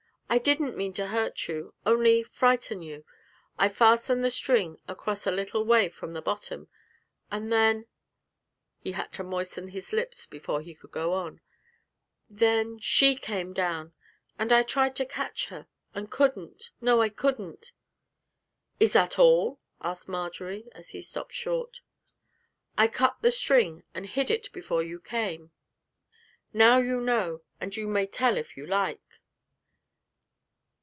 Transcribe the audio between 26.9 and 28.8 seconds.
know, and you may tell if you